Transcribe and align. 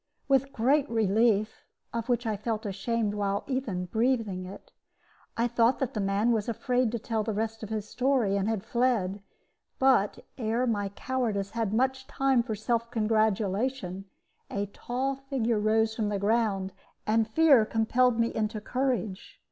With 0.27 0.51
great 0.51 0.89
relief 0.89 1.63
(of 1.93 2.09
which 2.09 2.25
I 2.25 2.35
felt 2.35 2.65
ashamed 2.65 3.13
while 3.13 3.43
even 3.45 3.85
breathing 3.85 4.45
it), 4.45 4.71
I 5.37 5.47
thought 5.47 5.77
that 5.77 5.93
the 5.93 5.99
man 5.99 6.31
was 6.31 6.49
afraid 6.49 6.91
to 6.93 6.97
tell 6.97 7.21
the 7.21 7.35
rest 7.35 7.61
of 7.61 7.69
his 7.69 7.87
story, 7.87 8.35
and 8.35 8.49
had 8.49 8.63
fled; 8.65 9.21
but 9.77 10.25
ere 10.39 10.65
my 10.65 10.89
cowardice 10.89 11.51
had 11.51 11.71
much 11.71 12.07
time 12.07 12.41
for 12.41 12.55
self 12.55 12.89
congratulation 12.89 14.05
a 14.49 14.65
tall 14.73 15.17
figure 15.29 15.59
rose 15.59 15.95
from 15.95 16.09
the 16.09 16.17
ground, 16.17 16.71
and 17.05 17.27
fear 17.27 17.63
compelled 17.63 18.19
me 18.19 18.33
into 18.33 18.59
courage. 18.59 19.39